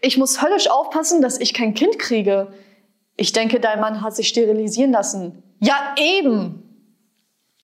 [0.00, 2.52] Ich muss höllisch aufpassen, dass ich kein Kind kriege.
[3.16, 5.42] Ich denke, dein Mann hat sich sterilisieren lassen.
[5.60, 6.59] Ja, eben.